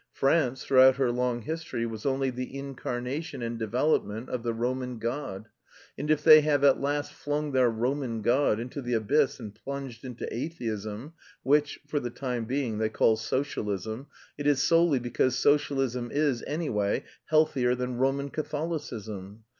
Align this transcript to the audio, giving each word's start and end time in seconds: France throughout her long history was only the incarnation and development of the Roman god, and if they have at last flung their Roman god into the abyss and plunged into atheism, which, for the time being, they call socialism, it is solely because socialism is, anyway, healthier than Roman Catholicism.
France 0.13 0.63
throughout 0.65 0.95
her 0.95 1.11
long 1.11 1.43
history 1.43 1.85
was 1.85 2.07
only 2.07 2.31
the 2.31 2.57
incarnation 2.57 3.43
and 3.43 3.59
development 3.59 4.29
of 4.29 4.41
the 4.41 4.51
Roman 4.51 4.97
god, 4.97 5.47
and 5.95 6.09
if 6.09 6.23
they 6.23 6.41
have 6.41 6.63
at 6.63 6.81
last 6.81 7.13
flung 7.13 7.51
their 7.51 7.69
Roman 7.69 8.23
god 8.23 8.59
into 8.59 8.81
the 8.81 8.95
abyss 8.95 9.39
and 9.39 9.53
plunged 9.53 10.03
into 10.03 10.27
atheism, 10.35 11.13
which, 11.43 11.79
for 11.85 11.99
the 11.99 12.09
time 12.09 12.45
being, 12.45 12.79
they 12.79 12.89
call 12.89 13.15
socialism, 13.15 14.07
it 14.39 14.47
is 14.47 14.63
solely 14.63 14.97
because 14.97 15.37
socialism 15.37 16.09
is, 16.11 16.43
anyway, 16.47 17.03
healthier 17.25 17.75
than 17.75 17.97
Roman 17.97 18.29
Catholicism. 18.31 19.43